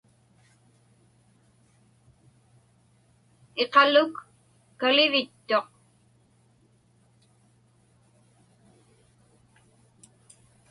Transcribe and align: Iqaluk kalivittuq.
Iqaluk 3.63 4.13
kalivittuq. 4.79 5.67